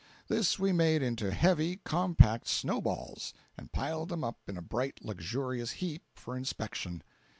[0.29, 4.97] This we made into heavy, compact snow balls, and piled them up in a bright,
[5.05, 7.03] luxurious heap for inspection.